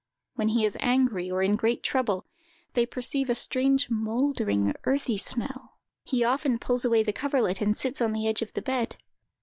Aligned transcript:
When 0.33 0.47
he 0.47 0.65
is 0.65 0.79
angry, 0.79 1.29
or 1.29 1.43
in 1.43 1.55
great 1.55 1.83
trouble, 1.83 2.25
they 2.73 2.87
perceive 2.87 3.29
a 3.29 3.35
strange 3.35 3.91
mouldering, 3.91 4.73
earthy 4.85 5.19
smell. 5.19 5.77
He 6.03 6.23
often 6.23 6.57
pulls 6.57 6.83
away 6.83 7.03
the 7.03 7.13
coverlet, 7.13 7.61
and 7.61 7.77
sits 7.77 8.01
on 8.01 8.11
the 8.11 8.27
edge 8.27 8.41
of 8.41 8.53
the 8.53 8.63
bed. 8.63 8.97